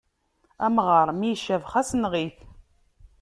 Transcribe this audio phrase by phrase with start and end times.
[0.65, 2.37] Amɣaṛ mi yecab, xas enɣ-it.